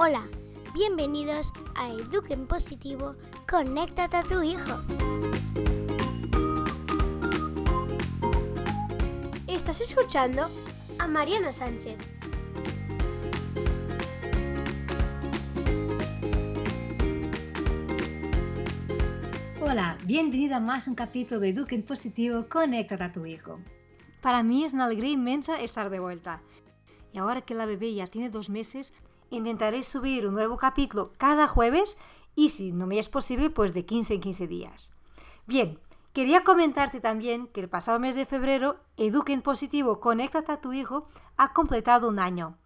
Hola, 0.00 0.22
bienvenidos 0.74 1.52
a 1.74 1.90
Eduquen 1.90 2.46
Positivo, 2.46 3.16
conéctate 3.50 4.16
a 4.16 4.22
tu 4.22 4.44
hijo. 4.44 4.80
Estás 9.48 9.80
escuchando 9.80 10.48
a 11.00 11.08
Mariana 11.08 11.52
Sánchez. 11.52 11.96
Hola, 19.60 19.98
bienvenida 20.06 20.58
a 20.58 20.60
más 20.60 20.86
un 20.86 20.94
capítulo 20.94 21.40
de 21.40 21.48
Eduquen 21.48 21.82
Positivo, 21.82 22.46
conéctate 22.48 23.02
a 23.02 23.12
tu 23.12 23.26
hijo. 23.26 23.58
Para 24.22 24.44
mí 24.44 24.62
es 24.62 24.74
una 24.74 24.84
alegría 24.84 25.10
inmensa 25.10 25.60
estar 25.60 25.90
de 25.90 25.98
vuelta. 25.98 26.40
Y 27.12 27.18
ahora 27.18 27.40
que 27.40 27.54
la 27.54 27.66
bebé 27.66 27.92
ya 27.94 28.06
tiene 28.06 28.30
dos 28.30 28.48
meses, 28.48 28.94
intentaré 29.30 29.82
subir 29.82 30.26
un 30.26 30.34
nuevo 30.34 30.56
capítulo 30.56 31.12
cada 31.18 31.48
jueves 31.48 31.98
y 32.34 32.50
si 32.50 32.72
no 32.72 32.86
me 32.86 32.98
es 32.98 33.08
posible, 33.08 33.50
pues 33.50 33.74
de 33.74 33.84
15 33.84 34.14
en 34.14 34.20
15 34.20 34.46
días. 34.46 34.90
Bien, 35.46 35.80
quería 36.12 36.44
comentarte 36.44 37.00
también 37.00 37.48
que 37.48 37.60
el 37.60 37.68
pasado 37.68 37.98
mes 37.98 38.14
de 38.14 38.26
febrero, 38.26 38.78
Eduquen 38.96 39.42
Positivo, 39.42 39.98
conéctate 39.98 40.52
a 40.52 40.60
tu 40.60 40.72
hijo, 40.72 41.08
ha 41.36 41.52
completado 41.52 42.08
un 42.08 42.18
año. 42.18 42.58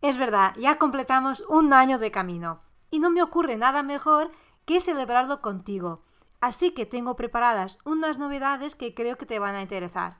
Es 0.00 0.16
verdad, 0.16 0.54
ya 0.58 0.78
completamos 0.78 1.44
un 1.48 1.72
año 1.72 1.98
de 1.98 2.10
camino. 2.10 2.60
Y 2.90 2.98
no 2.98 3.10
me 3.10 3.22
ocurre 3.22 3.56
nada 3.56 3.82
mejor 3.82 4.30
que 4.64 4.80
celebrarlo 4.80 5.40
contigo. 5.40 6.04
Así 6.40 6.72
que 6.72 6.86
tengo 6.86 7.16
preparadas 7.16 7.78
unas 7.84 8.18
novedades 8.18 8.74
que 8.74 8.94
creo 8.94 9.16
que 9.16 9.26
te 9.26 9.38
van 9.38 9.54
a 9.54 9.62
interesar. 9.62 10.18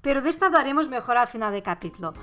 Pero 0.00 0.20
de 0.20 0.30
esto 0.30 0.46
hablaremos 0.46 0.88
mejor 0.88 1.16
al 1.16 1.28
final 1.28 1.52
del 1.52 1.62
capítulo. 1.62 2.14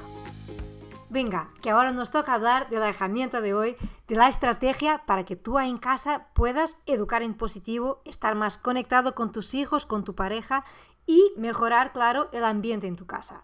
Venga, 1.09 1.49
que 1.63 1.71
ahora 1.71 1.91
nos 1.91 2.11
toca 2.11 2.35
hablar 2.35 2.69
de 2.69 2.77
la 2.77 2.89
herramienta 2.89 3.41
de 3.41 3.55
hoy, 3.55 3.75
de 4.07 4.15
la 4.15 4.27
estrategia 4.27 5.03
para 5.07 5.25
que 5.25 5.35
tú 5.35 5.57
en 5.57 5.77
casa 5.77 6.27
puedas 6.35 6.77
educar 6.85 7.23
en 7.23 7.33
positivo, 7.33 8.03
estar 8.05 8.35
más 8.35 8.59
conectado 8.59 9.15
con 9.15 9.31
tus 9.31 9.55
hijos, 9.55 9.87
con 9.87 10.03
tu 10.03 10.13
pareja 10.13 10.65
y 11.07 11.33
mejorar, 11.35 11.93
claro, 11.93 12.29
el 12.31 12.43
ambiente 12.43 12.85
en 12.85 12.95
tu 12.95 13.07
casa. 13.07 13.43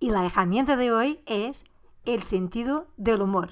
Y 0.00 0.10
la 0.10 0.26
herramienta 0.26 0.76
de 0.76 0.92
hoy 0.92 1.22
es 1.26 1.64
el 2.04 2.24
sentido 2.24 2.88
del 2.96 3.22
humor. 3.22 3.50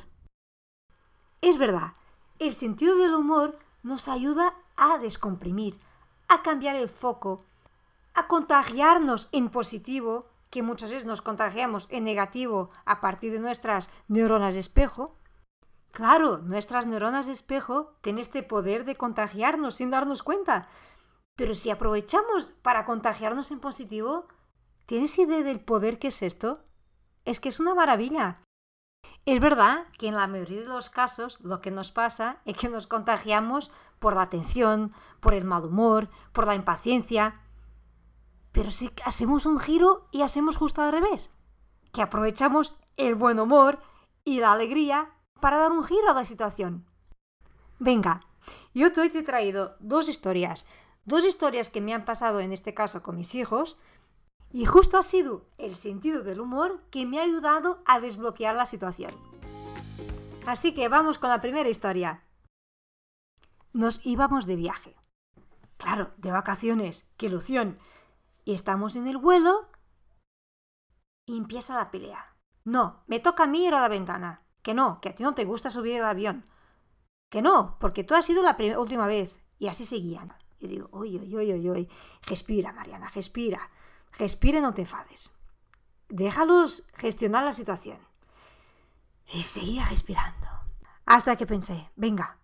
Es 1.40 1.58
verdad, 1.58 1.92
el 2.40 2.54
sentido 2.54 2.96
del 2.96 3.14
humor 3.14 3.56
nos 3.84 4.08
ayuda 4.08 4.54
a 4.76 4.98
descomprimir, 4.98 5.78
a 6.26 6.42
cambiar 6.42 6.74
el 6.74 6.88
foco, 6.88 7.44
a 8.14 8.26
contagiarnos 8.26 9.28
en 9.30 9.48
positivo, 9.48 10.26
que 10.52 10.62
muchas 10.62 10.90
veces 10.90 11.06
nos 11.06 11.22
contagiamos 11.22 11.88
en 11.90 12.04
negativo 12.04 12.68
a 12.84 13.00
partir 13.00 13.32
de 13.32 13.40
nuestras 13.40 13.88
neuronas 14.06 14.52
de 14.52 14.60
espejo. 14.60 15.18
Claro, 15.92 16.38
nuestras 16.38 16.86
neuronas 16.86 17.26
de 17.26 17.32
espejo 17.32 17.96
tienen 18.02 18.20
este 18.20 18.42
poder 18.42 18.84
de 18.84 18.96
contagiarnos 18.96 19.76
sin 19.76 19.90
darnos 19.90 20.22
cuenta. 20.22 20.68
Pero 21.36 21.54
si 21.54 21.70
aprovechamos 21.70 22.52
para 22.60 22.84
contagiarnos 22.84 23.50
en 23.50 23.60
positivo, 23.60 24.28
¿tienes 24.84 25.18
idea 25.18 25.42
del 25.42 25.60
poder 25.60 25.98
que 25.98 26.08
es 26.08 26.20
esto? 26.20 26.62
Es 27.24 27.40
que 27.40 27.48
es 27.48 27.58
una 27.58 27.74
maravilla. 27.74 28.36
Es 29.24 29.40
verdad 29.40 29.86
que 29.96 30.08
en 30.08 30.16
la 30.16 30.26
mayoría 30.26 30.60
de 30.60 30.66
los 30.68 30.90
casos 30.90 31.40
lo 31.40 31.62
que 31.62 31.70
nos 31.70 31.92
pasa 31.92 32.42
es 32.44 32.58
que 32.58 32.68
nos 32.68 32.86
contagiamos 32.86 33.72
por 33.98 34.14
la 34.14 34.28
tensión, 34.28 34.92
por 35.20 35.32
el 35.32 35.46
mal 35.46 35.64
humor, 35.64 36.10
por 36.32 36.46
la 36.46 36.54
impaciencia. 36.54 37.40
Pero 38.52 38.70
si 38.70 38.90
hacemos 39.04 39.46
un 39.46 39.58
giro 39.58 40.08
y 40.12 40.22
hacemos 40.22 40.56
justo 40.56 40.82
al 40.82 40.92
revés, 40.92 41.30
que 41.92 42.02
aprovechamos 42.02 42.76
el 42.96 43.14
buen 43.14 43.40
humor 43.40 43.80
y 44.24 44.40
la 44.40 44.52
alegría 44.52 45.10
para 45.40 45.58
dar 45.58 45.72
un 45.72 45.84
giro 45.84 46.10
a 46.10 46.14
la 46.14 46.24
situación. 46.24 46.86
Venga, 47.78 48.20
yo 48.74 48.92
te 48.92 49.02
he 49.06 49.22
traído 49.22 49.76
dos 49.80 50.08
historias, 50.08 50.66
dos 51.04 51.24
historias 51.24 51.68
que 51.68 51.80
me 51.80 51.94
han 51.94 52.04
pasado 52.04 52.40
en 52.40 52.52
este 52.52 52.74
caso 52.74 53.02
con 53.02 53.16
mis 53.16 53.34
hijos, 53.34 53.78
y 54.52 54.66
justo 54.66 54.98
ha 54.98 55.02
sido 55.02 55.46
el 55.56 55.74
sentido 55.76 56.22
del 56.22 56.40
humor 56.40 56.82
que 56.90 57.06
me 57.06 57.18
ha 57.18 57.22
ayudado 57.22 57.82
a 57.86 58.00
desbloquear 58.00 58.54
la 58.54 58.66
situación. 58.66 59.12
Así 60.46 60.74
que 60.74 60.88
vamos 60.88 61.18
con 61.18 61.30
la 61.30 61.40
primera 61.40 61.68
historia. 61.68 62.22
Nos 63.72 64.04
íbamos 64.04 64.44
de 64.46 64.56
viaje. 64.56 64.94
Claro, 65.78 66.12
de 66.18 66.30
vacaciones, 66.30 67.10
qué 67.16 67.26
ilusión. 67.26 67.78
Y 68.44 68.54
estamos 68.54 68.96
en 68.96 69.06
el 69.06 69.16
vuelo 69.16 69.68
y 71.26 71.36
empieza 71.36 71.76
la 71.76 71.90
pelea. 71.90 72.24
No, 72.64 73.04
me 73.06 73.20
toca 73.20 73.44
a 73.44 73.46
mí 73.46 73.66
ir 73.66 73.74
a 73.74 73.80
la 73.80 73.88
ventana. 73.88 74.42
Que 74.62 74.74
no, 74.74 75.00
que 75.00 75.10
a 75.10 75.14
ti 75.14 75.22
no 75.22 75.34
te 75.34 75.44
gusta 75.44 75.70
subir 75.70 75.96
el 75.96 76.04
avión. 76.04 76.44
Que 77.30 77.42
no, 77.42 77.76
porque 77.80 78.04
tú 78.04 78.14
has 78.14 78.24
sido 78.24 78.42
la 78.42 78.56
última 78.78 79.06
vez. 79.06 79.40
Y 79.58 79.68
así 79.68 79.84
seguían. 79.84 80.32
Yo 80.60 80.68
digo, 80.68 80.88
oye, 80.92 81.18
oye, 81.20 81.36
oye, 81.54 81.70
oye, 81.70 81.88
respira, 82.22 82.72
Mariana, 82.72 83.08
respira. 83.14 83.70
Respira 84.18 84.58
y 84.58 84.62
no 84.62 84.74
te 84.74 84.82
enfades. 84.82 85.30
Déjalos 86.08 86.88
gestionar 86.94 87.44
la 87.44 87.52
situación. 87.52 87.98
Y 89.32 89.42
seguía 89.42 89.84
respirando. 89.86 90.46
Hasta 91.06 91.36
que 91.36 91.46
pensé, 91.46 91.90
venga, 91.96 92.38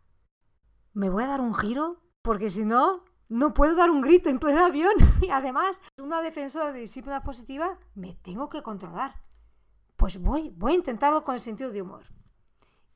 me 0.94 1.10
voy 1.10 1.22
a 1.22 1.28
dar 1.28 1.40
un 1.40 1.54
giro 1.54 2.02
porque 2.22 2.50
si 2.50 2.64
no, 2.64 3.04
no 3.28 3.52
puedo 3.54 3.74
dar 3.74 3.90
un 3.90 4.00
grito 4.00 4.28
en 4.28 4.38
pleno 4.38 4.64
avión. 4.64 4.94
Y 5.22 5.30
además, 5.30 5.80
una 5.98 6.22
defensora 6.22 6.72
de 6.72 6.80
disciplina 6.80 7.22
positiva, 7.22 7.78
me 7.94 8.14
tengo 8.14 8.48
que 8.48 8.62
controlar. 8.62 9.20
Pues 9.96 10.20
voy, 10.20 10.50
voy 10.56 10.72
a 10.72 10.76
intentarlo 10.76 11.24
con 11.24 11.40
sentido 11.40 11.70
de 11.70 11.82
humor. 11.82 12.04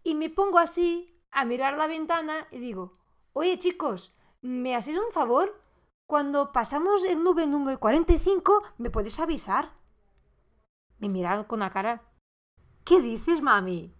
Y 0.02 0.14
me 0.14 0.30
pongo 0.30 0.58
así 0.58 1.20
a 1.30 1.44
mirar 1.44 1.76
la 1.76 1.86
ventana 1.86 2.46
y 2.50 2.58
digo, 2.58 2.92
oye 3.32 3.58
chicos, 3.58 4.14
¿me 4.40 4.74
hacéis 4.74 4.98
un 4.98 5.12
favor? 5.12 5.60
Cuando 6.06 6.52
pasamos 6.52 7.04
el 7.04 7.22
nube 7.22 7.46
número 7.46 7.78
45, 7.78 8.62
¿me 8.78 8.90
puedes 8.90 9.18
avisar? 9.18 9.72
Me 10.98 11.08
miraron 11.08 11.44
con 11.44 11.60
la 11.60 11.70
cara. 11.70 12.02
¿Qué 12.84 13.00
dices, 13.00 13.40
mami? 13.40 13.94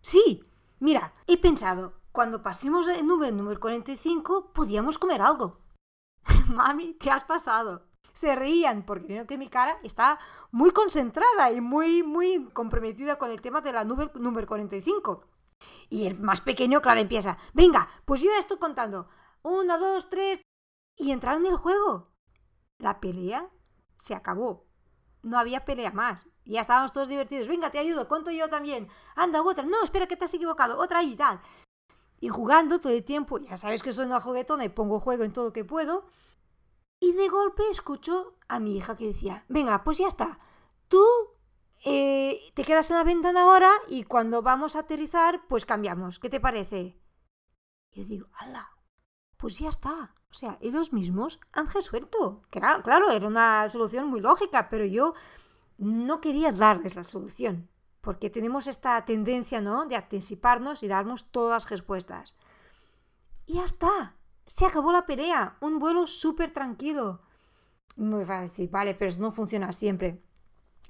Sí, 0.00 0.44
mira, 0.80 1.12
he 1.26 1.36
pensado, 1.36 2.00
cuando 2.14 2.44
pasemos 2.44 2.86
el 2.86 3.04
nube 3.04 3.32
número 3.32 3.58
45, 3.58 4.52
podíamos 4.52 4.98
comer 4.98 5.20
algo. 5.20 5.58
mami, 6.48 6.94
te 6.94 7.10
has 7.10 7.24
pasado. 7.24 7.88
Se 8.12 8.36
reían 8.36 8.86
porque 8.86 9.08
vieron 9.08 9.26
que 9.26 9.36
mi 9.36 9.48
cara 9.48 9.80
está 9.82 10.20
muy 10.52 10.70
concentrada 10.70 11.50
y 11.50 11.60
muy, 11.60 12.04
muy 12.04 12.50
comprometida 12.52 13.18
con 13.18 13.32
el 13.32 13.42
tema 13.42 13.62
de 13.62 13.72
la 13.72 13.82
nube 13.82 14.12
número 14.14 14.46
45. 14.46 15.24
Y 15.90 16.06
el 16.06 16.16
más 16.20 16.40
pequeño, 16.40 16.80
claro, 16.80 17.00
empieza. 17.00 17.36
Venga, 17.52 17.88
pues 18.04 18.20
yo 18.20 18.30
ya 18.30 18.38
estoy 18.38 18.58
contando. 18.58 19.08
Una, 19.42 19.76
dos, 19.76 20.08
tres, 20.08 20.40
y 20.96 21.10
entraron 21.10 21.44
en 21.44 21.50
el 21.50 21.58
juego. 21.58 22.12
La 22.78 23.00
pelea 23.00 23.50
se 23.96 24.14
acabó. 24.14 24.68
No 25.24 25.36
había 25.36 25.64
pelea 25.64 25.90
más. 25.90 26.28
Ya 26.44 26.60
estábamos 26.60 26.92
todos 26.92 27.08
divertidos. 27.08 27.48
Venga, 27.48 27.70
te 27.70 27.80
ayudo, 27.80 28.06
cuento 28.06 28.30
yo 28.30 28.48
también. 28.48 28.88
Anda, 29.16 29.42
otra. 29.42 29.64
No, 29.64 29.82
espera 29.82 30.06
que 30.06 30.16
te 30.16 30.26
has 30.26 30.34
equivocado. 30.34 30.78
Otra 30.78 31.02
y 31.02 31.16
tal. 31.16 31.40
Y 32.24 32.30
jugando 32.30 32.80
todo 32.80 32.94
el 32.94 33.04
tiempo. 33.04 33.38
Ya 33.38 33.58
sabes 33.58 33.82
que 33.82 33.92
soy 33.92 34.06
una 34.06 34.18
juguetona 34.18 34.64
y 34.64 34.70
pongo 34.70 34.98
juego 34.98 35.24
en 35.24 35.34
todo 35.34 35.52
que 35.52 35.62
puedo. 35.62 36.06
Y 36.98 37.12
de 37.12 37.28
golpe 37.28 37.62
escucho 37.70 38.38
a 38.48 38.58
mi 38.60 38.78
hija 38.78 38.96
que 38.96 39.08
decía, 39.08 39.44
venga, 39.50 39.84
pues 39.84 39.98
ya 39.98 40.06
está. 40.06 40.38
Tú 40.88 41.04
eh, 41.84 42.40
te 42.54 42.64
quedas 42.64 42.88
en 42.88 42.96
la 42.96 43.04
ventana 43.04 43.42
ahora 43.42 43.70
y 43.88 44.04
cuando 44.04 44.40
vamos 44.40 44.74
a 44.74 44.78
aterrizar, 44.78 45.46
pues 45.48 45.66
cambiamos. 45.66 46.18
¿Qué 46.18 46.30
te 46.30 46.40
parece? 46.40 46.98
Y 47.90 48.00
yo 48.00 48.08
digo, 48.08 48.28
ala, 48.38 48.70
pues 49.36 49.58
ya 49.58 49.68
está. 49.68 50.14
O 50.30 50.32
sea, 50.32 50.56
ellos 50.62 50.94
mismos 50.94 51.40
han 51.52 51.70
resuelto. 51.70 52.40
Claro, 52.48 53.10
era 53.10 53.28
una 53.28 53.68
solución 53.68 54.06
muy 54.06 54.22
lógica, 54.22 54.70
pero 54.70 54.86
yo 54.86 55.12
no 55.76 56.22
quería 56.22 56.52
darles 56.52 56.96
la 56.96 57.04
solución, 57.04 57.68
porque 58.04 58.30
tenemos 58.30 58.66
esta 58.66 59.04
tendencia, 59.04 59.60
¿no?, 59.60 59.86
de 59.86 59.96
anticiparnos 59.96 60.82
y 60.82 60.88
darnos 60.88 61.30
todas 61.32 61.64
las 61.64 61.70
respuestas. 61.70 62.36
Y 63.46 63.54
ya 63.54 63.64
está. 63.64 64.14
Se 64.46 64.66
acabó 64.66 64.92
la 64.92 65.06
pelea. 65.06 65.56
Un 65.60 65.78
vuelo 65.78 66.06
súper 66.06 66.52
tranquilo. 66.52 67.22
A 68.28 68.40
decir, 68.42 68.70
vale, 68.70 68.94
pero 68.94 69.08
eso 69.08 69.20
no 69.20 69.32
funciona 69.32 69.72
siempre. 69.72 70.22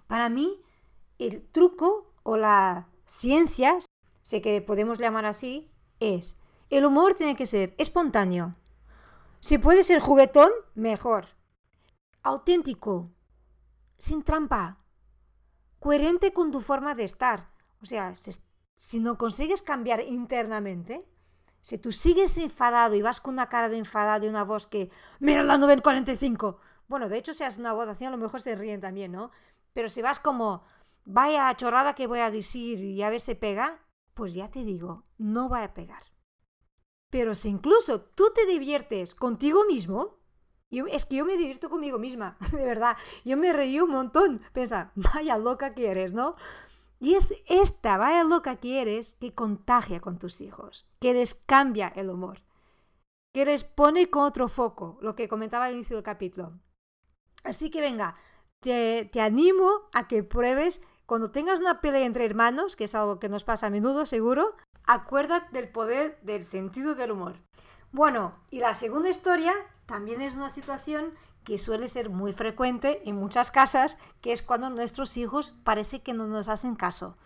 Para 0.06 0.28
mí, 0.28 0.60
el 1.18 1.46
truco 1.48 2.12
o 2.22 2.36
la 2.36 2.88
ciencia, 3.06 3.78
sé 4.22 4.42
que 4.42 4.60
podemos 4.60 4.98
llamar 4.98 5.24
así, 5.24 5.70
es 6.00 6.38
el 6.70 6.84
humor 6.86 7.14
tiene 7.14 7.36
que 7.36 7.46
ser 7.46 7.74
espontáneo, 7.78 8.56
si 9.44 9.58
puede 9.58 9.82
ser 9.82 10.00
juguetón, 10.00 10.50
mejor. 10.74 11.26
Auténtico. 12.22 13.12
Sin 13.98 14.22
trampa. 14.22 14.83
Coherente 15.84 16.32
con 16.32 16.50
tu 16.50 16.62
forma 16.62 16.94
de 16.94 17.04
estar. 17.04 17.50
O 17.82 17.84
sea, 17.84 18.14
si 18.14 19.00
no 19.00 19.18
consigues 19.18 19.60
cambiar 19.60 20.00
internamente, 20.00 21.06
si 21.60 21.76
tú 21.76 21.92
sigues 21.92 22.38
enfadado 22.38 22.94
y 22.94 23.02
vas 23.02 23.20
con 23.20 23.34
una 23.34 23.50
cara 23.50 23.68
de 23.68 23.76
enfadado 23.76 24.24
y 24.24 24.30
una 24.30 24.44
voz 24.44 24.66
que, 24.66 24.90
mira 25.20 25.42
la 25.42 25.58
945. 25.58 26.58
Bueno, 26.88 27.10
de 27.10 27.18
hecho, 27.18 27.34
si 27.34 27.44
haces 27.44 27.58
una 27.58 27.74
votación, 27.74 28.08
a 28.08 28.16
lo 28.16 28.22
mejor 28.22 28.40
se 28.40 28.56
ríen 28.56 28.80
también, 28.80 29.12
¿no? 29.12 29.30
Pero 29.74 29.90
si 29.90 30.00
vas 30.00 30.18
como, 30.20 30.64
vaya 31.04 31.54
chorrada 31.54 31.94
que 31.94 32.06
voy 32.06 32.20
a 32.20 32.30
decir 32.30 32.80
y 32.80 33.02
a 33.02 33.10
ver 33.10 33.20
si 33.20 33.34
pega, 33.34 33.78
pues 34.14 34.32
ya 34.32 34.50
te 34.50 34.64
digo, 34.64 35.02
no 35.18 35.50
va 35.50 35.64
a 35.64 35.74
pegar. 35.74 36.04
Pero 37.10 37.34
si 37.34 37.50
incluso 37.50 38.00
tú 38.00 38.32
te 38.34 38.46
diviertes 38.46 39.14
contigo 39.14 39.66
mismo, 39.66 40.16
es 40.90 41.04
que 41.04 41.16
yo 41.16 41.24
me 41.24 41.36
divierto 41.36 41.70
conmigo 41.70 41.98
misma, 41.98 42.36
de 42.52 42.64
verdad. 42.64 42.96
Yo 43.24 43.36
me 43.36 43.52
reí 43.52 43.80
un 43.80 43.90
montón. 43.90 44.42
Pensa, 44.52 44.92
vaya 44.94 45.38
loca 45.38 45.74
que 45.74 45.90
eres, 45.90 46.12
¿no? 46.12 46.34
Y 47.00 47.14
es 47.14 47.34
esta 47.46 47.98
vaya 47.98 48.24
loca 48.24 48.56
que 48.56 48.80
eres 48.80 49.14
que 49.14 49.34
contagia 49.34 50.00
con 50.00 50.18
tus 50.18 50.40
hijos, 50.40 50.88
que 51.00 51.12
les 51.12 51.34
cambia 51.34 51.88
el 51.88 52.08
humor, 52.08 52.42
que 53.34 53.44
les 53.44 53.64
pone 53.64 54.08
con 54.08 54.24
otro 54.24 54.48
foco, 54.48 54.98
lo 55.02 55.14
que 55.14 55.28
comentaba 55.28 55.66
al 55.66 55.74
inicio 55.74 55.96
del 55.96 56.04
capítulo. 56.04 56.58
Así 57.42 57.70
que 57.70 57.80
venga, 57.80 58.16
te, 58.60 59.10
te 59.12 59.20
animo 59.20 59.70
a 59.92 60.08
que 60.08 60.22
pruebes 60.22 60.80
cuando 61.06 61.30
tengas 61.30 61.60
una 61.60 61.82
pelea 61.82 62.06
entre 62.06 62.24
hermanos, 62.24 62.76
que 62.76 62.84
es 62.84 62.94
algo 62.94 63.18
que 63.18 63.28
nos 63.28 63.44
pasa 63.44 63.66
a 63.66 63.70
menudo 63.70 64.06
seguro, 64.06 64.54
acuérdate 64.86 65.52
del 65.52 65.68
poder 65.68 66.18
del 66.22 66.42
sentido 66.42 66.94
del 66.94 67.10
humor. 67.10 67.36
Bueno, 67.92 68.34
y 68.50 68.60
la 68.60 68.74
segunda 68.74 69.10
historia 69.10 69.52
también 69.86 70.22
es 70.22 70.36
una 70.36 70.50
situación 70.50 71.12
que 71.44 71.58
suele 71.58 71.88
ser 71.88 72.08
muy 72.10 72.32
frecuente 72.32 73.08
en 73.08 73.16
muchas 73.16 73.50
casas, 73.50 73.98
que 74.20 74.32
es 74.32 74.42
cuando 74.42 74.70
nuestros 74.70 75.16
hijos 75.16 75.54
parece 75.62 76.02
que 76.02 76.14
no 76.14 76.26
nos 76.26 76.48
hacen 76.48 76.74
caso, 76.74 77.18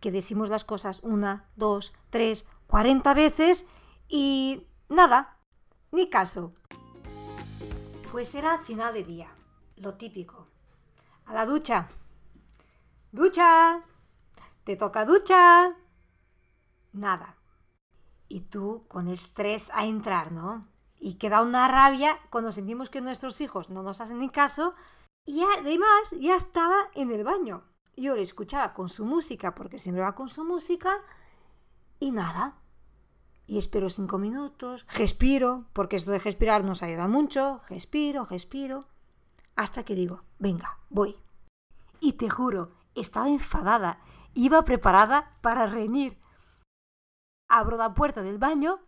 que 0.00 0.10
decimos 0.10 0.48
las 0.48 0.64
cosas 0.64 1.00
una, 1.02 1.44
dos, 1.56 1.92
tres, 2.10 2.48
cuarenta 2.66 3.12
veces 3.12 3.66
y 4.08 4.66
nada, 4.88 5.36
ni 5.92 6.08
caso. 6.08 6.54
Pues 8.10 8.34
era 8.34 8.58
final 8.58 8.94
de 8.94 9.04
día, 9.04 9.28
lo 9.76 9.94
típico. 9.94 10.46
A 11.26 11.34
la 11.34 11.44
ducha. 11.44 11.88
Ducha. 13.12 13.82
Te 14.64 14.76
toca 14.76 15.04
ducha. 15.04 15.74
Nada. 16.92 17.36
Y 18.28 18.40
tú 18.42 18.84
con 18.88 19.08
estrés 19.08 19.70
a 19.74 19.84
entrar, 19.84 20.32
¿no? 20.32 20.66
Y 21.06 21.14
queda 21.14 21.40
una 21.40 21.68
rabia 21.68 22.18
cuando 22.30 22.50
sentimos 22.50 22.90
que 22.90 23.00
nuestros 23.00 23.40
hijos 23.40 23.70
no 23.70 23.84
nos 23.84 24.00
hacen 24.00 24.28
caso 24.28 24.74
y 25.24 25.44
además 25.56 26.10
ya 26.18 26.34
estaba 26.34 26.74
en 26.94 27.12
el 27.12 27.22
baño. 27.22 27.62
Yo 27.96 28.16
le 28.16 28.22
escuchaba 28.22 28.74
con 28.74 28.88
su 28.88 29.04
música 29.04 29.54
porque 29.54 29.78
siempre 29.78 30.02
va 30.02 30.16
con 30.16 30.28
su 30.28 30.44
música 30.44 30.90
y 32.00 32.10
nada. 32.10 32.56
Y 33.46 33.56
espero 33.56 33.88
cinco 33.88 34.18
minutos, 34.18 34.84
respiro, 34.96 35.66
porque 35.72 35.94
esto 35.94 36.10
de 36.10 36.18
respirar 36.18 36.64
nos 36.64 36.82
ayuda 36.82 37.06
mucho, 37.06 37.60
respiro, 37.68 38.24
respiro, 38.24 38.80
hasta 39.54 39.84
que 39.84 39.94
digo, 39.94 40.24
venga, 40.40 40.80
voy. 40.90 41.14
Y 42.00 42.14
te 42.14 42.28
juro, 42.28 42.72
estaba 42.96 43.28
enfadada, 43.28 44.00
iba 44.34 44.64
preparada 44.64 45.38
para 45.40 45.68
reñir. 45.68 46.18
Abro 47.48 47.76
la 47.76 47.94
puerta 47.94 48.22
del 48.22 48.38
baño 48.38 48.80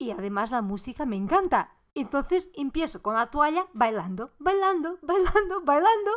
y 0.00 0.10
además 0.12 0.50
la 0.50 0.62
música 0.62 1.04
me 1.04 1.16
encanta. 1.16 1.76
Entonces 1.94 2.50
empiezo 2.54 3.02
con 3.02 3.14
la 3.14 3.30
toalla 3.30 3.66
bailando, 3.74 4.32
bailando, 4.38 4.98
bailando, 5.02 5.60
bailando. 5.62 6.10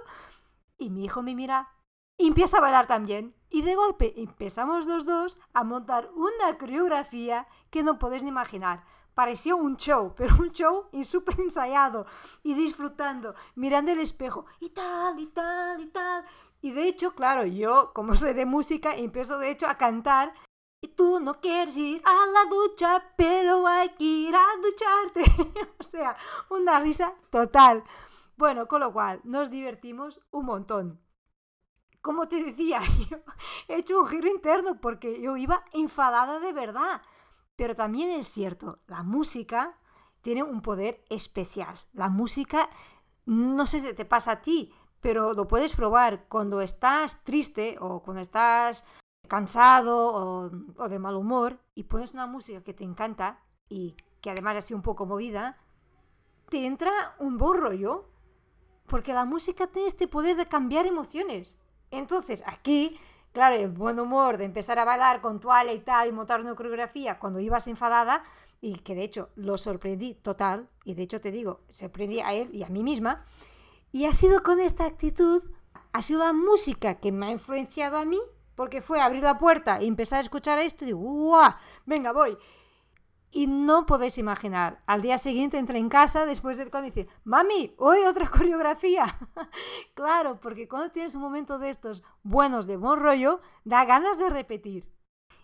Y 0.77 0.89
mi 0.89 1.03
hijo 1.03 1.21
me 1.21 1.35
mira 1.35 1.69
y 2.18 2.27
empieza 2.27 2.57
a 2.57 2.62
bailar 2.62 2.88
también. 2.88 3.35
Y 3.50 3.62
de 3.62 3.75
golpe 3.75 4.13
empezamos 4.21 4.85
los 4.85 5.06
dos 5.06 5.38
a 5.53 5.65
montar 5.65 6.09
una 6.15 6.57
coreografía 6.57 7.45
que 7.69 7.83
no 7.83 8.00
podéis 8.00 8.24
ni 8.24 8.30
imaginar. 8.30 8.85
Parecía 9.13 9.56
un 9.56 9.75
show, 9.75 10.13
pero 10.18 10.36
un 10.39 10.53
show 10.53 10.88
súper 11.03 11.39
ensayado 11.41 12.06
y 12.41 12.53
disfrutando, 12.53 13.36
mirando 13.56 13.91
el 13.91 14.00
espejo 14.00 14.45
y 14.62 14.69
tal, 14.69 15.19
y 15.19 15.27
tal, 15.27 15.81
y 15.81 15.88
tal. 15.88 16.24
Y 16.62 16.71
de 16.71 16.88
hecho, 16.88 17.13
claro, 17.15 17.45
yo 17.45 17.91
como 17.94 18.15
soy 18.15 18.33
de 18.33 18.45
música, 18.45 18.95
empiezo 18.95 19.38
de 19.39 19.51
hecho 19.51 19.68
a 19.68 19.77
cantar 19.77 20.33
y 20.33 20.52
tú 20.95 21.19
no 21.19 21.39
quieres 21.39 21.75
ir 21.77 22.01
a 22.05 22.25
la 22.27 22.49
ducha, 22.49 23.03
pero 23.15 23.65
hay 23.67 23.89
que 23.89 24.03
ir 24.03 24.35
a 24.35 24.45
ducharte. 24.61 25.71
o 25.79 25.83
sea, 25.83 26.15
una 26.49 26.79
risa 26.79 27.13
total. 27.29 27.83
Bueno, 28.35 28.67
con 28.67 28.81
lo 28.81 28.91
cual 28.91 29.21
nos 29.23 29.49
divertimos 29.49 30.21
un 30.31 30.45
montón. 30.45 31.01
Como 32.01 32.27
te 32.27 32.43
decía, 32.43 32.81
yo 33.09 33.17
he 33.67 33.77
hecho 33.77 33.99
un 33.99 34.07
giro 34.07 34.27
interno 34.27 34.79
porque 34.81 35.21
yo 35.21 35.37
iba 35.37 35.63
enfadada 35.73 36.39
de 36.39 36.53
verdad. 36.53 37.01
Pero 37.55 37.75
también 37.75 38.09
es 38.09 38.27
cierto, 38.27 38.79
la 38.87 39.03
música 39.03 39.77
tiene 40.21 40.43
un 40.43 40.61
poder 40.61 41.03
especial. 41.09 41.75
La 41.93 42.09
música, 42.09 42.69
no 43.25 43.65
sé 43.65 43.79
si 43.79 43.93
te 43.93 44.05
pasa 44.05 44.31
a 44.31 44.41
ti, 44.41 44.73
pero 45.01 45.33
lo 45.33 45.47
puedes 45.47 45.75
probar 45.75 46.27
cuando 46.27 46.61
estás 46.61 47.23
triste 47.23 47.77
o 47.79 48.01
cuando 48.01 48.21
estás 48.21 48.85
cansado 49.27 50.49
o, 50.77 50.89
de 50.89 50.99
mal 50.99 51.15
humor 51.15 51.59
y 51.75 51.83
pones 51.83 52.13
una 52.13 52.27
música 52.27 52.63
que 52.63 52.73
te 52.73 52.83
encanta 52.83 53.39
y 53.69 53.95
que 54.21 54.29
además 54.29 54.57
es 54.57 54.65
así 54.65 54.73
un 54.73 54.81
poco 54.81 55.05
movida, 55.05 55.57
te 56.49 56.65
entra 56.65 56.91
un 57.19 57.37
buen 57.37 57.59
rollo. 57.59 58.09
Porque 58.87 59.13
la 59.13 59.25
música 59.25 59.67
tiene 59.67 59.87
este 59.87 60.07
poder 60.07 60.35
de 60.35 60.45
cambiar 60.45 60.85
emociones. 60.85 61.57
Entonces, 61.89 62.43
aquí, 62.45 62.99
claro, 63.31 63.55
el 63.55 63.69
buen 63.69 63.97
humor 63.97 64.37
de 64.37 64.43
empezar 64.43 64.77
a 64.77 64.85
bailar 64.85 65.21
con 65.21 65.39
toalla 65.39 65.71
y 65.71 65.79
tal 65.79 66.09
y 66.09 66.11
montar 66.11 66.41
una 66.41 66.53
coreografía 66.53 67.17
cuando 67.17 67.39
ibas 67.39 67.67
enfadada, 67.67 68.23
y 68.59 68.79
que 68.79 68.93
de 68.93 69.03
hecho 69.03 69.29
lo 69.35 69.57
sorprendí 69.57 70.15
total, 70.15 70.69
y 70.83 70.95
de 70.95 71.03
hecho 71.03 71.21
te 71.21 71.31
digo, 71.31 71.61
sorprendí 71.69 72.19
a 72.19 72.33
él 72.33 72.49
y 72.53 72.63
a 72.63 72.69
mí 72.69 72.83
misma, 72.83 73.25
y 73.91 74.05
ha 74.05 74.11
sido 74.11 74.43
con 74.43 74.59
esta 74.59 74.85
actitud, 74.85 75.43
ha 75.91 76.01
sido 76.01 76.19
la 76.19 76.33
música 76.33 76.95
que 76.95 77.11
me 77.11 77.27
ha 77.27 77.31
influenciado 77.31 77.97
a 77.97 78.05
mí 78.05 78.19
porque 78.55 78.81
fue 78.81 79.01
abrir 79.01 79.23
la 79.23 79.38
puerta 79.38 79.81
y 79.81 79.88
empezar 79.88 80.19
a 80.19 80.23
escuchar 80.23 80.59
esto 80.59 80.83
y 80.83 80.88
digo, 80.88 81.00
¡guau! 81.00 81.53
Venga, 81.85 82.11
voy. 82.11 82.38
Y 83.35 83.47
no 83.47 83.88
podéis 83.88 84.19
imaginar, 84.19 84.83
al 84.85 85.01
día 85.01 85.17
siguiente 85.17 85.57
entré 85.57 85.79
en 85.79 85.89
casa 85.89 86.27
después 86.27 86.59
del 86.59 86.69
y 86.71 86.81
dice, 86.81 87.07
mami, 87.23 87.73
hoy 87.79 88.03
otra 88.05 88.27
coreografía. 88.29 89.05
claro, 89.95 90.39
porque 90.39 90.67
cuando 90.67 90.91
tienes 90.91 91.15
un 91.15 91.21
momento 91.23 91.57
de 91.57 91.71
estos 91.71 92.03
buenos 92.21 92.67
de 92.67 92.77
buen 92.77 93.00
rollo, 93.00 93.41
da 93.63 93.85
ganas 93.85 94.19
de 94.19 94.29
repetir. 94.29 94.94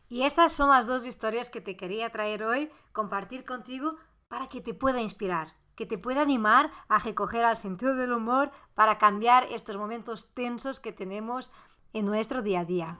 Y 0.08 0.22
estas 0.22 0.54
son 0.54 0.70
las 0.70 0.86
dos 0.86 1.08
historias 1.08 1.50
que 1.50 1.62
te 1.62 1.78
quería 1.78 2.12
traer 2.12 2.44
hoy, 2.44 2.72
compartir 2.92 3.44
contigo 3.44 3.96
para 4.28 4.50
que 4.50 4.62
te 4.62 4.76
pueda 4.76 5.02
inspirar, 5.02 5.56
que 5.76 5.88
te 5.88 5.98
pueda 5.98 6.22
animar 6.22 6.72
a 6.90 7.00
recoger 7.00 7.44
al 7.44 7.58
sentido 7.58 7.96
del 7.96 8.14
humor 8.14 8.52
para 8.76 9.00
cambiar 9.00 9.46
estos 9.52 9.78
momentos 9.78 10.32
tensos 10.36 10.80
que 10.80 10.94
tenemos 10.94 11.52
en 11.94 12.06
nuestro 12.06 12.42
día 12.42 12.62
a 12.62 12.66
día. 12.66 12.98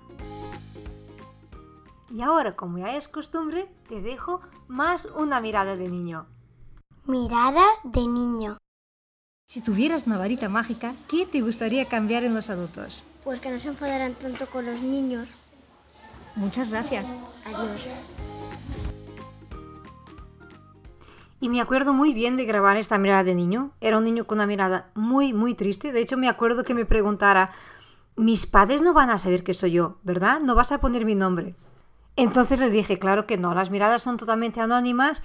Y 2.12 2.22
ahora, 2.22 2.56
como 2.56 2.80
ya 2.80 2.96
es 2.96 3.08
costumbre, 3.08 3.68
te 3.88 4.02
dejo 4.02 4.42
más 4.68 5.06
una 5.06 5.42
mirada 5.42 5.76
de 5.76 5.90
niño. 5.90 6.26
Mirada 7.06 7.66
de 7.84 8.02
niño. 8.02 8.58
Si 9.46 9.62
tuvieras 9.62 10.08
una 10.08 10.18
varita 10.18 10.50
mágica, 10.50 10.94
¿qué 11.08 11.26
te 11.26 11.42
gustaría 11.42 11.86
cambiar 11.86 12.24
en 12.24 12.36
los 12.36 12.50
adultos? 12.50 13.04
Pues 13.24 13.40
que 13.40 13.50
no 13.50 13.60
se 13.60 13.70
enfadaran 13.70 14.14
tanto 14.14 14.48
con 14.48 14.66
los 14.66 14.82
niños. 14.82 15.28
Muchas 16.36 16.72
gracias. 16.72 17.14
Adiós. 17.46 17.88
Y 21.42 21.50
me 21.50 21.62
acuerdo 21.62 21.94
muy 21.94 22.14
bien 22.14 22.38
de 22.38 22.46
grabar 22.46 22.78
esta 22.78 22.98
mirada 22.98 23.24
de 23.24 23.34
niño. 23.34 23.72
Era 23.80 23.98
un 23.98 24.04
niño 24.04 24.26
con 24.26 24.40
una 24.40 24.46
mirada 24.46 24.92
muy, 24.94 25.32
muy 25.32 25.54
triste. 25.54 25.92
De 25.92 26.02
hecho, 26.02 26.18
me 26.18 26.28
acuerdo 26.28 26.64
que 26.64 26.74
me 26.74 26.86
preguntara, 26.86 27.52
mis 28.20 28.46
padres 28.46 28.82
no 28.82 28.94
van 28.94 29.10
a 29.10 29.18
saber 29.18 29.44
que 29.44 29.54
soy 29.54 29.72
yo, 29.72 29.98
¿verdad? 30.04 30.42
No 30.42 30.54
vas 30.54 30.72
a 30.72 30.80
poner 30.80 31.06
mi 31.06 31.16
nombre. 31.16 31.56
Entonces 32.16 32.60
le 32.60 32.70
dije, 32.70 33.00
claro 33.00 33.26
que 33.26 33.38
no, 33.38 33.54
las 33.54 33.70
miradas 33.70 34.02
son 34.02 34.18
totalmente 34.18 34.60
anónimas 34.60 35.24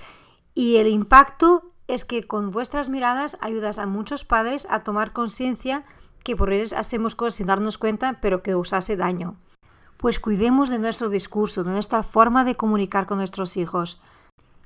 y 0.55 0.77
el 0.77 0.87
impacto 0.87 1.73
es 1.89 2.05
que 2.05 2.27
con 2.27 2.53
vuestras 2.53 2.89
miradas 2.89 3.37
ayudas 3.41 3.79
a 3.79 3.87
muchos 3.87 4.25
padres 4.25 4.67
a 4.71 4.85
tomar 4.85 5.13
conciencia 5.13 5.85
que 6.23 6.37
por 6.37 6.53
ellos 6.53 6.73
hacemos 6.73 7.17
cosas 7.17 7.35
sin 7.35 7.49
darnos 7.49 7.79
cuenta, 7.79 8.19
pero 8.23 8.43
que 8.43 8.55
os 8.55 8.73
hace 8.73 8.97
daño. 8.97 9.37
Pues 9.97 10.21
cuidemos 10.21 10.71
de 10.71 10.79
nuestro 10.79 11.09
discurso, 11.09 11.65
de 11.65 11.73
nuestra 11.73 12.05
forma 12.05 12.45
de 12.45 12.55
comunicar 12.55 13.07
con 13.07 13.19
nuestros 13.19 13.57
hijos. 13.57 14.01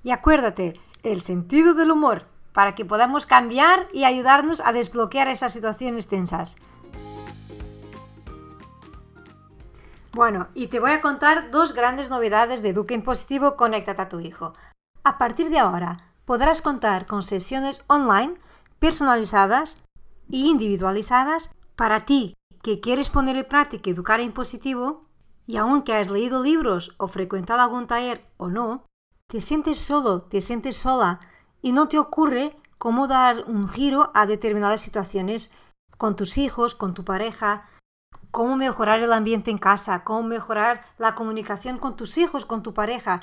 Y 0.05 0.11
acuérdate, 0.11 0.79
el 1.03 1.23
sentido 1.23 1.73
del 1.73 1.91
humor, 1.91 2.27
para 2.53 2.75
que 2.75 2.85
podamos 2.85 3.25
cambiar 3.25 3.89
y 3.93 4.05
ayudarnos 4.05 4.61
a 4.61 4.73
desbloquear 4.73 5.29
esas 5.29 5.53
situaciones 5.53 6.09
tensas. 6.09 6.57
Bueno, 10.13 10.49
y 10.55 10.69
te 10.69 10.81
voy 10.81 10.93
a 10.93 11.03
contar 11.03 11.51
dos 11.51 11.75
grandes 11.75 12.09
novedades 12.09 12.63
de 12.63 12.73
Duque 12.73 12.99
Positivo 12.99 13.57
Conéctate 13.57 14.03
a 14.03 14.09
tu 14.09 14.21
hijo. 14.21 14.55
A 15.05 15.19
partir 15.19 15.51
de 15.51 15.59
ahora, 15.59 16.15
podrás 16.25 16.63
contar 16.63 17.07
con 17.07 17.23
sesiones 17.23 17.85
online 17.89 18.35
personalizadas 18.79 19.77
e 20.31 20.39
individualizadas 20.39 21.55
para 21.77 22.07
ti 22.07 22.35
que 22.63 22.81
quieres 22.81 23.11
poner 23.11 23.37
en 23.37 23.45
práctica 23.45 23.91
educar 23.91 24.21
en 24.21 24.33
positivo 24.33 25.05
y 25.47 25.57
aunque 25.57 25.95
has 25.95 26.11
leído 26.11 26.43
libros 26.43 26.95
o 26.99 27.09
frecuentado 27.09 27.61
algún 27.61 27.87
taller 27.87 28.25
o 28.37 28.49
no, 28.49 28.85
te 29.29 29.41
sientes 29.41 29.79
solo, 29.79 30.23
te 30.23 30.41
sientes 30.41 30.77
sola 30.77 31.21
y 31.63 31.73
no 31.73 31.89
te 31.89 31.99
ocurre 31.99 32.57
cómo 32.79 33.09
dar 33.09 33.45
un 33.47 33.69
giro 33.69 34.11
a 34.15 34.27
determinadas 34.27 34.81
situaciones 34.81 35.53
con 35.97 36.17
tus 36.17 36.39
hijos, 36.39 36.75
con 36.75 36.95
tu 36.95 37.05
pareja, 37.05 37.69
cómo 38.31 38.57
mejorar 38.57 39.01
el 39.01 39.13
ambiente 39.13 39.51
en 39.51 39.59
casa, 39.59 40.05
cómo 40.05 40.23
mejorar 40.23 40.85
la 40.99 41.15
comunicación 41.15 41.79
con 41.79 41.97
tus 41.97 42.19
hijos, 42.19 42.45
con 42.45 42.63
tu 42.63 42.75
pareja, 42.75 43.23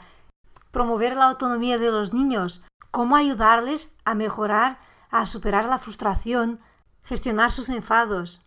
promover 0.72 1.16
la 1.16 1.26
autonomía 1.26 1.78
de 1.78 1.92
los 1.92 2.14
niños, 2.14 2.64
cómo 2.92 3.16
ayudarles 3.16 3.94
a 4.04 4.14
mejorar, 4.14 4.80
a 5.10 5.26
superar 5.26 5.66
la 5.66 5.80
frustración, 5.80 6.60
gestionar 7.04 7.52
sus 7.52 7.70
enfados 7.70 8.46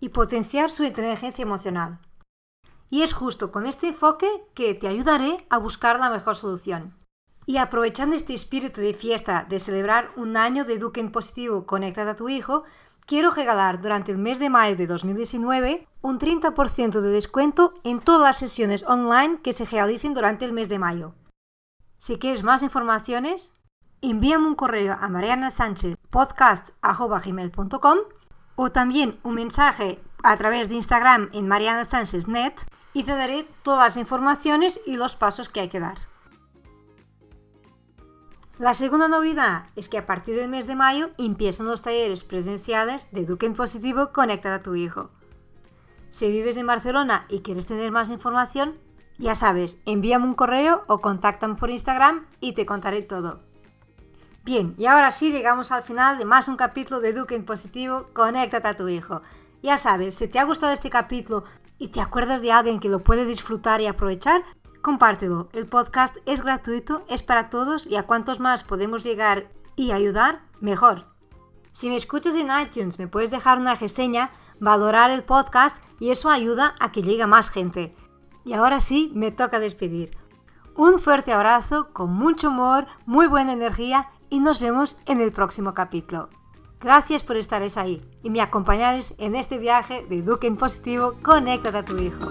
y 0.00 0.10
potenciar 0.10 0.70
su 0.70 0.84
inteligencia 0.84 1.42
emocional. 1.42 1.98
Y 2.90 3.02
es 3.02 3.12
justo 3.12 3.50
con 3.50 3.66
este 3.66 3.88
enfoque 3.88 4.28
que 4.54 4.74
te 4.74 4.86
ayudaré 4.86 5.46
a 5.50 5.58
buscar 5.58 5.98
la 5.98 6.10
mejor 6.10 6.36
solución. 6.36 6.94
Y 7.46 7.56
aprovechando 7.56 8.14
este 8.14 8.34
espíritu 8.34 8.80
de 8.80 8.94
fiesta 8.94 9.46
de 9.48 9.58
celebrar 9.58 10.10
un 10.16 10.36
año 10.36 10.64
de 10.64 10.74
Eduque 10.74 11.00
en 11.00 11.12
Positivo 11.12 11.66
conectado 11.66 12.10
a 12.10 12.16
tu 12.16 12.28
hijo, 12.28 12.64
quiero 13.06 13.30
regalar 13.30 13.80
durante 13.80 14.12
el 14.12 14.18
mes 14.18 14.38
de 14.38 14.50
mayo 14.50 14.76
de 14.76 14.86
2019 14.86 15.88
un 16.02 16.18
30% 16.18 17.00
de 17.00 17.08
descuento 17.08 17.72
en 17.84 18.00
todas 18.00 18.22
las 18.22 18.38
sesiones 18.38 18.84
online 18.86 19.40
que 19.42 19.52
se 19.52 19.64
realicen 19.64 20.14
durante 20.14 20.44
el 20.44 20.52
mes 20.52 20.68
de 20.68 20.78
mayo. 20.78 21.14
Si 21.98 22.18
quieres 22.18 22.42
más 22.42 22.62
informaciones, 22.62 23.54
envíame 24.02 24.46
un 24.46 24.54
correo 24.54 24.96
a 25.00 25.08
marianasanchezpodcast.com 25.08 27.98
o 28.56 28.70
también 28.70 29.18
un 29.22 29.34
mensaje 29.34 30.00
a 30.22 30.36
través 30.36 30.68
de 30.68 30.76
Instagram 30.76 31.30
en 31.32 31.48
marianasancheznet 31.48 32.54
y 32.92 33.04
te 33.04 33.16
daré 33.16 33.48
todas 33.62 33.80
las 33.80 33.96
informaciones 33.96 34.80
y 34.86 34.96
los 34.96 35.16
pasos 35.16 35.48
que 35.48 35.60
hay 35.60 35.68
que 35.68 35.80
dar. 35.80 36.13
La 38.58 38.72
segunda 38.72 39.08
novedad 39.08 39.64
es 39.74 39.88
que 39.88 39.98
a 39.98 40.06
partir 40.06 40.36
del 40.36 40.48
mes 40.48 40.68
de 40.68 40.76
mayo 40.76 41.10
empiezan 41.18 41.66
los 41.66 41.82
talleres 41.82 42.22
presenciales 42.22 43.10
de 43.10 43.22
Eduque 43.22 43.46
en 43.46 43.54
Positivo 43.54 44.12
Conecta 44.12 44.54
a 44.54 44.62
tu 44.62 44.76
hijo. 44.76 45.10
Si 46.08 46.30
vives 46.30 46.56
en 46.56 46.68
Barcelona 46.68 47.26
y 47.28 47.40
quieres 47.40 47.66
tener 47.66 47.90
más 47.90 48.10
información, 48.10 48.78
ya 49.18 49.34
sabes, 49.34 49.80
envíame 49.86 50.26
un 50.26 50.34
correo 50.34 50.84
o 50.86 51.00
contáctame 51.00 51.56
por 51.56 51.70
Instagram 51.70 52.26
y 52.40 52.52
te 52.52 52.64
contaré 52.64 53.02
todo. 53.02 53.40
Bien, 54.44 54.76
y 54.78 54.86
ahora 54.86 55.10
sí 55.10 55.32
llegamos 55.32 55.72
al 55.72 55.82
final 55.82 56.18
de 56.18 56.24
más 56.24 56.46
un 56.46 56.56
capítulo 56.56 57.00
de 57.00 57.08
Eduque 57.08 57.34
en 57.34 57.44
Positivo 57.44 58.06
Conecta 58.12 58.68
a 58.68 58.76
tu 58.76 58.88
hijo. 58.88 59.20
Ya 59.64 59.78
sabes, 59.78 60.14
si 60.14 60.28
te 60.28 60.38
ha 60.38 60.44
gustado 60.44 60.72
este 60.72 60.90
capítulo 60.90 61.42
y 61.76 61.88
te 61.88 62.00
acuerdas 62.00 62.40
de 62.40 62.52
alguien 62.52 62.78
que 62.78 62.88
lo 62.88 63.00
puede 63.00 63.26
disfrutar 63.26 63.80
y 63.80 63.88
aprovechar, 63.88 64.44
compártelo. 64.84 65.48
El 65.54 65.66
podcast 65.66 66.14
es 66.26 66.42
gratuito, 66.42 67.04
es 67.08 67.22
para 67.22 67.48
todos 67.48 67.86
y 67.86 67.96
a 67.96 68.04
cuantos 68.04 68.38
más 68.38 68.62
podemos 68.62 69.02
llegar 69.02 69.48
y 69.76 69.92
ayudar, 69.92 70.42
mejor. 70.60 71.06
Si 71.72 71.88
me 71.88 71.96
escuchas 71.96 72.34
en 72.34 72.50
iTunes, 72.62 72.98
me 72.98 73.08
puedes 73.08 73.30
dejar 73.30 73.58
una 73.58 73.74
reseña, 73.74 74.30
valorar 74.60 75.10
el 75.10 75.24
podcast 75.24 75.76
y 75.98 76.10
eso 76.10 76.30
ayuda 76.30 76.74
a 76.78 76.92
que 76.92 77.02
llegue 77.02 77.26
más 77.26 77.48
gente. 77.48 77.96
Y 78.44 78.52
ahora 78.52 78.78
sí, 78.78 79.10
me 79.14 79.32
toca 79.32 79.58
despedir. 79.58 80.16
Un 80.76 81.00
fuerte 81.00 81.32
abrazo, 81.32 81.88
con 81.94 82.12
mucho 82.12 82.48
humor, 82.48 82.86
muy 83.06 83.26
buena 83.26 83.54
energía 83.54 84.10
y 84.28 84.40
nos 84.40 84.60
vemos 84.60 84.98
en 85.06 85.22
el 85.22 85.32
próximo 85.32 85.72
capítulo. 85.72 86.28
Gracias 86.78 87.22
por 87.22 87.38
estar 87.38 87.62
ahí 87.76 88.06
y 88.22 88.28
me 88.28 88.42
acompañares 88.42 89.14
en 89.16 89.34
este 89.34 89.56
viaje 89.56 90.04
de 90.10 90.18
Eduque 90.18 90.46
en 90.46 90.58
Positivo, 90.58 91.14
Conéctate 91.22 91.78
a 91.78 91.84
tu 91.86 91.96
hijo. 91.96 92.28